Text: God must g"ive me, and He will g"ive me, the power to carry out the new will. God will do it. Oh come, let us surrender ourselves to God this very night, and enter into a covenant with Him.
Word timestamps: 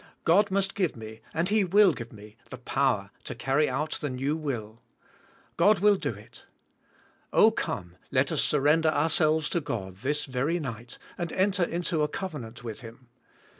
God 0.23 0.49
must 0.49 0.73
g"ive 0.73 0.95
me, 0.95 1.21
and 1.31 1.49
He 1.49 1.63
will 1.63 1.93
g"ive 1.93 2.11
me, 2.11 2.35
the 2.49 2.57
power 2.57 3.11
to 3.23 3.35
carry 3.35 3.69
out 3.69 3.99
the 4.01 4.09
new 4.09 4.35
will. 4.35 4.81
God 5.57 5.77
will 5.77 5.95
do 5.95 6.09
it. 6.15 6.43
Oh 7.31 7.51
come, 7.51 7.97
let 8.09 8.31
us 8.31 8.41
surrender 8.41 8.89
ourselves 8.89 9.47
to 9.49 9.61
God 9.61 9.97
this 9.97 10.25
very 10.25 10.59
night, 10.59 10.97
and 11.19 11.31
enter 11.33 11.61
into 11.61 12.01
a 12.01 12.07
covenant 12.07 12.63
with 12.63 12.81
Him. 12.81 13.09